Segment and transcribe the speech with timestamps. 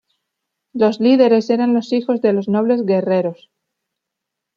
[0.73, 3.51] Los líderes eran los hijos de los nobles guerreros.